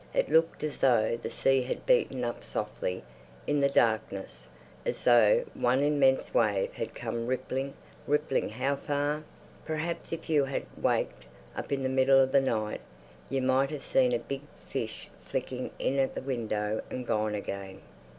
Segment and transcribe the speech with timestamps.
[0.15, 3.03] It looked as though the sea had beaten up softly
[3.45, 4.47] in the darkness,
[4.83, 7.75] as though one immense wave had come rippling,
[8.07, 9.23] rippling—how far?
[9.63, 11.25] Perhaps if you had waked
[11.55, 12.81] up in the middle of the night
[13.29, 17.79] you might have seen a big fish flicking in at the window and gone again....